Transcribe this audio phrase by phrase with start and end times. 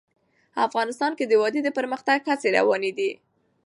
[0.67, 3.11] افغانستان کې د وادي د پرمختګ هڅې روانې دي.